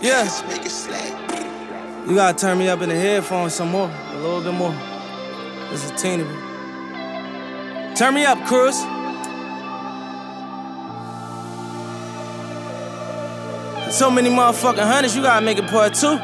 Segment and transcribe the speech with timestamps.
[0.00, 0.24] Yeah.
[2.06, 4.72] You gotta turn me up in the headphones some more, a little bit more.
[5.70, 7.96] Just a teeny bit.
[7.96, 8.76] Turn me up, Cruz.
[13.92, 16.16] So many motherfucking hundreds, you gotta make it part two.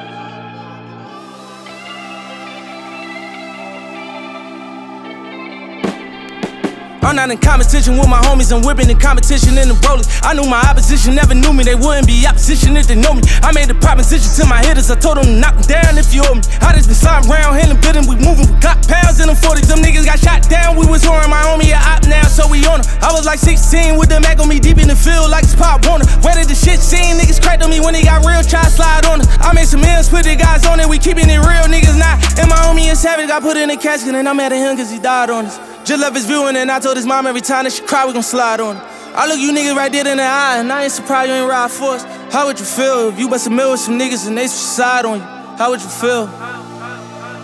[7.05, 10.09] I'm not in competition with my homies, I'm whipping in competition in the rollers.
[10.25, 13.21] I knew my opposition never knew me, they wouldn't be opposition if they know me.
[13.45, 16.17] I made a proposition to my hitters, I told them to knock them down if
[16.17, 16.41] you owe me.
[16.65, 19.69] I just been sliding around, handling bidding, we moving, we got pounds in them 40s.
[19.69, 22.65] Them niggas got shot down, we was whoring my homie a op now, so we
[22.65, 22.87] on her.
[23.05, 25.53] I was like 16 with the Mac on me deep in the field like it's
[25.53, 26.09] Pop Warner.
[26.25, 27.21] Where did the shit scene?
[27.21, 29.29] Niggas cracked on me when they got real, try slide on us.
[29.45, 32.17] I made some meals, put the guys on it, we keeping it real, niggas not.
[32.41, 34.73] And my homie is savage, got put in a casket, and I'm mad at him
[34.77, 35.74] cause he died on us.
[35.85, 38.15] Just love his viewing, and I told his mom every time that she cry, we
[38.15, 38.95] gon' slide on her.
[39.15, 41.49] I look you niggas right dead in the eye, and I ain't surprised you ain't
[41.49, 42.05] ride for us.
[42.33, 45.05] How would you feel if you bust a mill with some niggas and they suicide
[45.05, 45.25] on you?
[45.25, 46.27] How would you feel?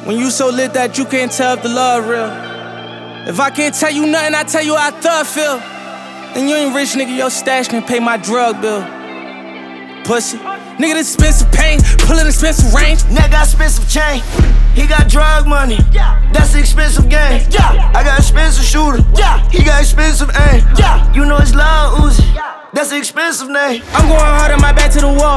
[0.05, 3.29] When you so lit that you can't tell if the love real.
[3.29, 5.59] If I can't tell you nothing, I tell you how I thug feel.
[6.35, 8.83] Then you ain't rich, nigga, your stash can pay my drug bill.
[10.05, 10.39] Pussy.
[10.81, 11.79] Nigga, this expensive pain,
[12.09, 13.01] pullin' expensive range.
[13.13, 14.25] Nigga got expensive chain.
[14.73, 15.77] He got drug money.
[15.93, 16.17] Yeah.
[16.33, 17.45] That's an expensive game.
[17.51, 17.93] Yeah.
[17.93, 19.05] I got expensive shooter.
[19.53, 20.65] He got expensive aim.
[21.13, 22.25] You know it's loud Uzi.
[22.73, 23.83] That's an expensive name.
[23.93, 25.37] I'm going hard on my back to the wall.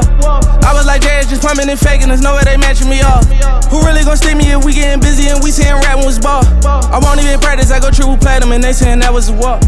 [0.63, 2.07] I was like, Jazz just pumping and faking.
[2.07, 3.27] There's no way they matching me off.
[3.67, 6.19] Who really gon' stick me if we getting busy and we saying rap when was
[6.19, 6.47] ball?
[6.63, 7.69] I won't even practice.
[7.69, 9.59] I go triple platinum and they saying that was a walk.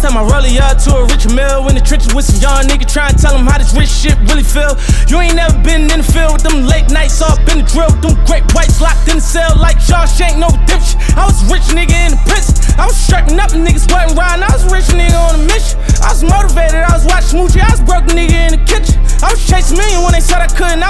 [0.00, 0.16] Hey.
[0.16, 3.12] I rollie up to a rich mill in the trenches with some young nigga trying
[3.12, 4.72] to tell him how this rich shit really feel.
[5.12, 7.92] You ain't never been in the field with them late nights up in the drill,
[8.00, 10.96] them great whites locked in the cell like Shawshank, no redemption.
[11.20, 12.56] I was rich nigga in the prison.
[12.80, 14.40] I was strapping up niggas wasn't riding.
[14.40, 15.76] I was rich nigga on a mission.
[16.00, 18.96] I was motivated, I was watching Moochie, I was broke nigga in the kitchen.
[19.20, 20.80] I was chasing million when they said I couldn't.
[20.80, 20.89] I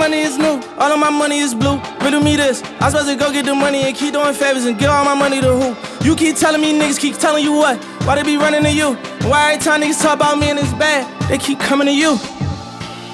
[0.00, 1.78] money is new, all of my money is blue.
[2.00, 2.62] Riddle me this.
[2.80, 5.14] I'm supposed to go get the money and keep doing favors and give all my
[5.14, 5.76] money to who?
[6.02, 7.76] You keep telling me niggas keep telling you what?
[8.06, 8.94] Why they be running to you?
[9.28, 12.16] Why every time niggas talk about me and it's bad, they keep coming to you?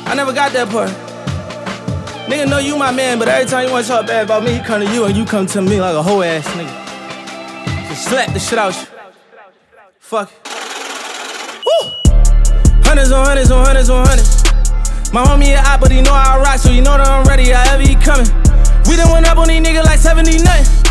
[0.07, 0.91] I never got that part.
[2.31, 4.61] Nigga know you my man, but every time you wanna talk bad about me, he
[4.61, 7.89] come to you and you come to me like a whole ass nigga.
[7.89, 8.87] Just slap the shit out you.
[9.99, 10.31] Fuck.
[11.67, 11.91] Woo!
[12.85, 14.56] Hundreds on hundreds on hundreds on hundreds.
[15.12, 17.50] My homie a op, but he know I rock, so you know that I'm ready.
[17.50, 18.27] However he coming.
[18.89, 20.87] We done went up on these niggas like 70 nothing.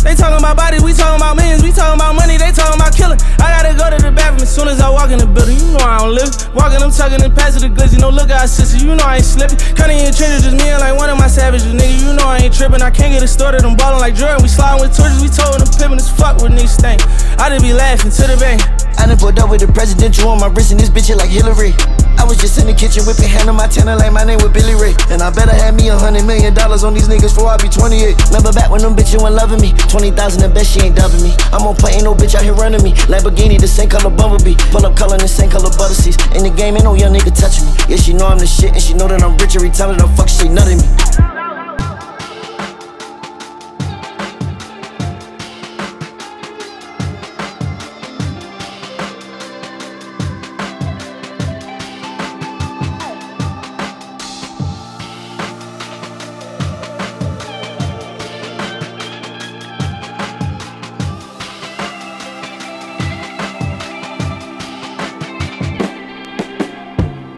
[0.00, 2.96] They talking about bodies, we talking about millions, we talking about money, they talking about
[2.96, 3.20] killing.
[3.36, 5.60] I gotta go to the bathroom as soon as I walk in the building.
[5.60, 6.32] You know I don't live.
[6.56, 7.92] Walking, I'm tucking and passing the goods.
[7.92, 9.60] You know, look out, sister, you know I ain't slipping.
[9.76, 12.00] Cutting in trenches, just me and like one of my savages, nigga.
[12.00, 12.80] You know I ain't tripping.
[12.80, 13.60] I can't get it started.
[13.60, 14.40] I'm ballin' like Jordan.
[14.40, 17.04] We sliding with torches, we told them pimpin' as fuck with niggas stink.
[17.36, 18.64] I just be laughing to the bank.
[19.00, 21.72] I done pulled up with the presidential on my wrist and this bitch like Hillary.
[22.20, 24.52] I was just in the kitchen whipping hand on my tenor like my name was
[24.52, 24.92] Billy Ray.
[25.08, 27.72] And I better have me a hundred million dollars on these niggas before I be
[27.72, 28.12] 28.
[28.28, 29.72] Remember back when them bitches weren't loving me?
[29.88, 30.12] 20,000
[30.44, 31.32] and bet she ain't dubbing me.
[31.48, 32.92] I'm on point, ain't no bitch out here running me.
[33.08, 34.60] Lamborghini, the same color Bumblebee.
[34.68, 36.20] Pull up color, the same color butter seats.
[36.36, 37.72] In the game, ain't no young nigga touching me.
[37.88, 40.04] Yeah, she know I'm the shit and she know that I'm rich every time that
[40.04, 41.29] I fuck, she say nothing me.